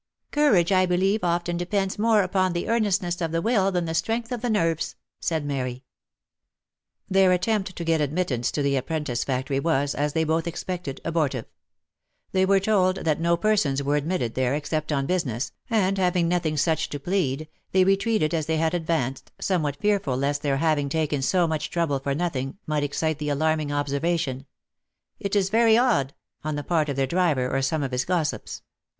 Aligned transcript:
Courage, 0.31 0.71
I 0.71 0.87
believe, 0.87 1.23
often 1.23 1.57
depends 1.57 1.99
more 1.99 2.23
upon 2.23 2.53
the 2.53 2.67
earnestness 2.69 3.21
of 3.21 3.31
the 3.31 3.39
will 3.39 3.71
than 3.71 3.85
the 3.85 3.93
strength 3.93 4.31
of 4.31 4.41
the 4.41 4.49
nerves, 4.49 4.95
,r 4.95 4.97
said 5.19 5.45
Mary. 5.45 5.83
Their 7.07 7.31
attempt 7.33 7.75
to 7.75 7.83
get 7.83 8.01
admittance 8.01 8.49
to 8.53 8.63
the 8.63 8.75
apprentice 8.77 9.23
factory 9.23 9.59
was, 9.59 9.93
as 9.93 10.13
they 10.13 10.23
both 10.23 10.47
expected, 10.47 11.01
abortive; 11.05 11.45
they 12.31 12.47
were 12.47 12.59
told 12.59 12.95
that 13.05 13.19
no 13.19 13.37
persons 13.37 13.83
were 13.83 13.95
admitted 13.95 14.33
there 14.33 14.55
except 14.55 14.91
on 14.91 15.05
business, 15.05 15.51
and 15.69 15.99
having 15.99 16.27
nothing 16.27 16.57
such 16.57 16.89
to 16.89 16.99
plead, 16.99 17.47
they 17.71 17.83
retreated 17.83 18.33
as 18.33 18.47
they 18.47 18.57
had 18.57 18.73
advanced, 18.73 19.31
somewhat 19.39 19.75
fearful 19.75 20.17
lest 20.17 20.41
their 20.41 20.57
having 20.57 20.89
taken 20.89 21.21
so 21.21 21.45
much 21.45 21.69
trouble 21.69 21.99
for 21.99 22.15
nothing, 22.15 22.57
might 22.65 22.83
excite 22.83 23.19
the 23.19 23.29
alarming 23.29 23.69
observa 23.69 24.17
tion," 24.19 24.47
It 25.19 25.35
is 25.35 25.51
very 25.51 25.77
odd," 25.77 26.15
on 26.43 26.55
the 26.55 26.63
part 26.63 26.89
of 26.89 26.95
their 26.95 27.05
driver 27.05 27.47
or 27.55 27.61
some 27.61 27.83
of 27.83 27.91
his 27.91 28.05
gossips. 28.05 28.63